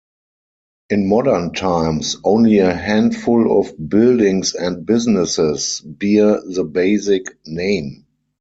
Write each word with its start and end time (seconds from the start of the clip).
In 0.89 1.07
modern 1.07 1.53
times, 1.53 2.17
only 2.23 2.57
a 2.57 2.73
handful 2.73 3.59
of 3.59 3.71
buildings 3.87 4.55
and 4.55 4.83
businesses 4.83 5.79
bear 5.85 6.41
the 6.41 6.63
Basic 6.63 7.27
name. 7.45 8.07